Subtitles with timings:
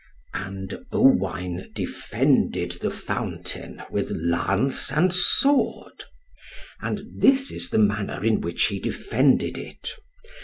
[0.33, 6.05] And Owain defended the Fountain with lance and sword.
[6.81, 9.89] And this is the manner in which he defended it.